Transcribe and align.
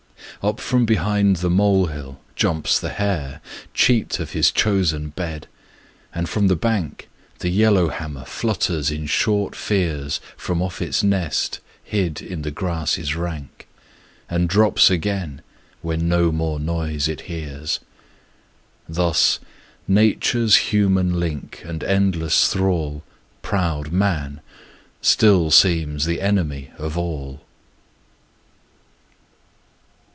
Up 0.43 0.59
from 0.59 0.85
behind 0.87 1.35
the 1.35 1.51
molehill 1.51 2.19
jumps 2.35 2.79
the 2.79 2.89
hare, 2.89 3.41
Cheat 3.75 4.19
of 4.19 4.31
his 4.31 4.49
chosen 4.49 5.09
bed, 5.09 5.45
and 6.15 6.27
from 6.27 6.47
the 6.47 6.55
bank 6.55 7.09
The 7.41 7.49
yellowhammer 7.49 8.25
flutters 8.25 8.89
in 8.89 9.05
short 9.05 9.55
fears 9.55 10.19
From 10.35 10.59
off 10.63 10.81
its 10.81 11.03
nest 11.03 11.59
hid 11.83 12.23
in 12.23 12.41
the 12.41 12.49
grasses 12.49 13.15
rank, 13.15 13.67
And 14.31 14.49
drops 14.49 14.89
again 14.89 15.43
when 15.83 16.09
no 16.09 16.31
more 16.31 16.59
noise 16.59 17.07
it 17.07 17.21
hears. 17.21 17.79
Thus 18.89 19.37
nature's 19.87 20.55
human 20.71 21.19
link 21.19 21.61
and 21.65 21.83
endless 21.83 22.47
thrall, 22.51 23.03
Proud 23.43 23.91
man, 23.91 24.41
still 25.03 25.51
seems 25.51 26.05
the 26.05 26.19
enemy 26.19 26.71
of 26.79 26.97
all. 26.97 27.41